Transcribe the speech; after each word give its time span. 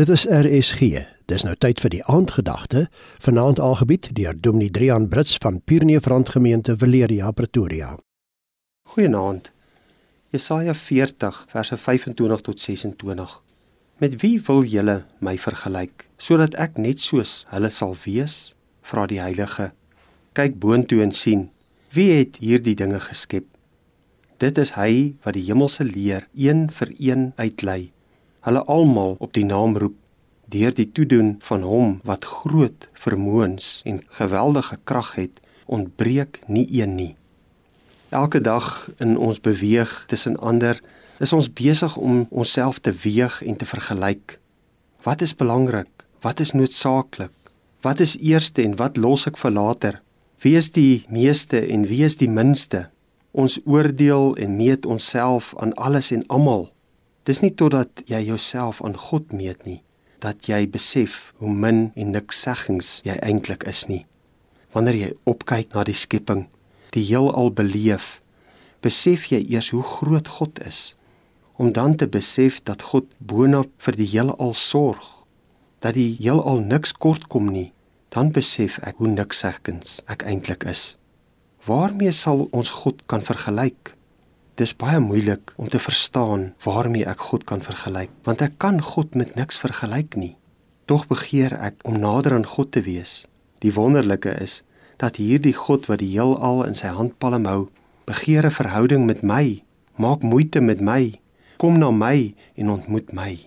Dit 0.00 0.08
is 0.08 0.22
RSG. 0.24 0.80
Dis 1.28 1.42
nou 1.44 1.52
tyd 1.60 1.80
vir 1.84 1.92
die 1.92 2.00
aandgedagte, 2.08 2.86
vanaand 3.20 3.58
aangebied 3.60 4.06
deur 4.16 4.38
Dominee 4.46 4.72
Drian 4.72 5.10
Brits 5.12 5.34
van 5.42 5.58
Pierneefrand 5.60 6.30
Gemeente 6.32 6.72
Valeria 6.80 7.28
Pretoria. 7.36 7.90
Goeienaand. 8.94 9.50
Jesaja 10.32 10.72
40 10.74 11.42
verse 11.52 11.76
25 11.76 12.40
tot 12.48 12.64
26. 12.64 13.36
Met 14.00 14.16
wie 14.24 14.40
wil 14.46 14.64
julle 14.64 14.96
my 15.20 15.36
vergelyk 15.36 16.08
sodat 16.16 16.56
ek 16.56 16.80
net 16.80 17.04
soos 17.04 17.44
hulle 17.52 17.68
sal 17.68 17.92
wees? 18.06 18.54
Vra 18.80 19.04
die 19.04 19.20
Heilige. 19.20 19.74
Kyk 20.32 20.56
boontoe 20.64 21.04
en 21.04 21.12
sien, 21.12 21.50
wie 21.92 22.08
het 22.22 22.40
hierdie 22.40 22.78
dinge 22.78 23.04
geskep? 23.04 23.52
Dit 24.40 24.56
is 24.56 24.78
hy 24.80 25.18
wat 25.26 25.36
die 25.36 25.48
hemelse 25.52 25.84
leer 25.84 26.30
een 26.32 26.70
vir 26.72 26.96
een 26.96 27.32
uitlei 27.36 27.90
hulle 28.46 28.62
almal 28.64 29.16
op 29.18 29.32
die 29.36 29.44
naam 29.44 29.76
roep 29.76 29.96
deur 30.50 30.74
die 30.74 30.88
toedoen 30.92 31.36
van 31.46 31.62
hom 31.62 31.90
wat 32.08 32.26
groot 32.26 32.88
vermoëns 32.98 33.80
en 33.86 34.00
geweldige 34.18 34.78
krag 34.84 35.14
het 35.14 35.42
ontbreek 35.70 36.40
nie 36.46 36.66
een 36.80 36.96
nie. 36.98 37.14
Elke 38.10 38.40
dag 38.40 38.90
in 38.98 39.14
ons 39.16 39.38
beweeg 39.40 39.92
tussen 40.10 40.38
ander 40.38 40.80
is 41.22 41.32
ons 41.36 41.52
besig 41.52 41.94
om 41.96 42.24
onsself 42.30 42.80
te 42.82 42.92
weeg 43.04 43.42
en 43.46 43.56
te 43.56 43.68
vergelyk. 43.68 44.38
Wat 45.06 45.22
is 45.22 45.36
belangrik? 45.36 46.06
Wat 46.20 46.40
is 46.40 46.50
noodsaaklik? 46.52 47.32
Wat 47.80 48.00
is 48.00 48.16
eerste 48.18 48.62
en 48.62 48.74
wat 48.76 48.96
los 48.96 49.28
ek 49.30 49.38
vir 49.38 49.54
later? 49.54 50.00
Wie 50.42 50.56
is 50.56 50.72
die 50.74 51.04
meeste 51.08 51.60
en 51.60 51.86
wie 51.86 52.02
is 52.04 52.18
die 52.18 52.28
minste? 52.28 52.88
Ons 53.30 53.60
oordeel 53.64 54.34
en 54.42 54.56
meet 54.56 54.86
onsself 54.86 55.54
aan 55.62 55.76
alles 55.78 56.10
en 56.10 56.26
almal 56.26 56.70
Dis 57.28 57.42
nie 57.44 57.52
totdat 57.52 58.02
jy 58.08 58.22
jouself 58.24 58.80
aan 58.84 58.96
God 58.96 59.32
meet 59.36 59.66
nie 59.68 59.82
dat 60.20 60.44
jy 60.48 60.66
besef 60.68 61.32
hoe 61.40 61.48
min 61.48 61.86
en 61.96 62.10
niks 62.12 62.42
seggings 62.44 62.88
jy 63.06 63.16
eintlik 63.24 63.64
is 63.68 63.86
nie. 63.88 64.02
Wanneer 64.76 64.98
jy 64.98 65.10
opkyk 65.32 65.72
na 65.72 65.84
die 65.88 65.96
skepping, 65.96 66.44
die 66.92 67.04
heelal 67.08 67.48
beleef, 67.56 68.18
besef 68.84 69.30
jy 69.32 69.40
eers 69.48 69.70
hoe 69.72 69.84
groot 69.96 70.28
God 70.38 70.60
is 70.66 70.94
om 71.60 71.74
dan 71.76 71.92
te 72.00 72.06
besef 72.08 72.62
dat 72.64 72.86
God 72.88 73.08
boonop 73.18 73.68
vir 73.84 73.96
die 73.96 74.08
heelal 74.08 74.54
sorg, 74.56 75.04
dat 75.84 75.92
die 75.92 76.14
heelal 76.16 76.62
niks 76.64 76.94
kort 76.96 77.26
kom 77.28 77.50
nie, 77.52 77.68
dan 78.08 78.32
besef 78.32 78.78
ek 78.88 78.96
hoe 79.00 79.10
niks 79.12 79.42
seggings 79.44 79.98
ek 80.08 80.24
eintlik 80.28 80.64
is. 80.64 80.94
Waarmee 81.68 82.12
sal 82.16 82.46
ons 82.56 82.72
God 82.80 83.04
kan 83.12 83.20
vergelyk? 83.20 83.92
Dis 84.60 84.74
baie 84.76 85.00
moeilik 85.00 85.54
om 85.56 85.70
te 85.72 85.80
verstaan 85.80 86.50
waarmee 86.64 87.06
ek 87.08 87.22
God 87.30 87.46
kan 87.48 87.62
vergelyk, 87.64 88.12
want 88.28 88.42
ek 88.44 88.58
kan 88.60 88.80
God 88.84 89.16
met 89.16 89.32
niks 89.38 89.60
vergelyk 89.60 90.18
nie. 90.20 90.34
Tog 90.84 91.06
begeer 91.08 91.54
ek 91.56 91.80
om 91.88 91.96
nader 92.02 92.36
aan 92.36 92.44
God 92.44 92.72
te 92.76 92.82
wees. 92.84 93.24
Die 93.64 93.72
wonderlike 93.72 94.34
is 94.44 94.60
dat 95.00 95.16
hierdie 95.16 95.56
God 95.56 95.88
wat 95.88 96.02
die 96.02 96.10
heelal 96.12 96.66
in 96.66 96.76
sy 96.76 96.92
handpalm 96.92 97.48
hou, 97.48 97.70
begeer 98.04 98.44
'n 98.44 98.58
verhouding 98.58 99.06
met 99.06 99.22
my, 99.22 99.62
maak 99.96 100.22
moeite 100.22 100.60
met 100.60 100.80
my, 100.80 101.20
kom 101.56 101.78
na 101.78 101.90
my 101.90 102.34
en 102.56 102.70
ontmoet 102.70 103.12
my. 103.12 103.38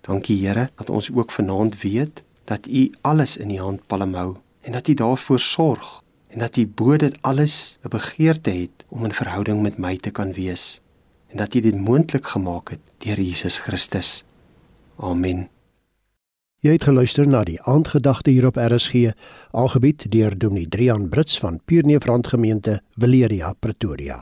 Dankie 0.00 0.40
Here 0.40 0.70
dat 0.76 0.90
ons 0.90 1.10
ook 1.12 1.30
vanaand 1.30 1.82
weet 1.82 2.22
dat 2.44 2.66
U 2.66 2.92
alles 3.02 3.36
in 3.36 3.50
U 3.50 3.58
handpalm 3.58 4.14
hou 4.14 4.36
en 4.62 4.72
dat 4.72 4.88
U 4.88 4.94
daarvoor 4.94 5.40
sorg 5.40 6.02
en 6.28 6.38
dat 6.38 6.56
U 6.56 6.66
bo 6.66 6.96
dit 6.96 7.16
alles 7.20 7.78
'n 7.82 7.88
begeerte 7.88 8.50
het 8.50 8.84
om 8.88 9.06
'n 9.06 9.12
verhouding 9.12 9.62
met 9.62 9.78
my 9.78 9.96
te 9.96 10.10
kan 10.10 10.32
wees 10.32 10.80
en 11.28 11.36
dat 11.36 11.54
U 11.54 11.60
dit 11.60 11.76
moontlik 11.76 12.26
gemaak 12.26 12.70
het 12.70 12.80
deur 12.98 13.20
Jesus 13.20 13.58
Christus. 13.58 14.24
Amen. 14.96 15.48
Jy 16.58 16.72
het 16.74 16.88
geluister 16.88 17.28
na 17.30 17.44
die 17.46 17.60
aandgedagte 17.62 18.32
hier 18.34 18.48
op 18.48 18.56
RSG, 18.58 19.12
aangebied 19.54 20.08
deur 20.10 20.34
Dominee 20.38 20.68
Drian 20.68 21.08
Brits 21.08 21.38
van 21.38 21.60
Pierneefrand 21.64 22.26
Gemeente, 22.26 22.80
Valeria, 22.98 23.52
Pretoria. 23.52 24.18